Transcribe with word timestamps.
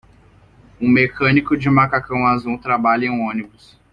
Um 0.81 0.89
mecânico 0.89 1.55
de 1.55 1.69
macacão 1.69 2.25
azul 2.25 2.57
trabalha 2.57 3.05
em 3.05 3.11
um 3.11 3.21
ônibus. 3.29 3.77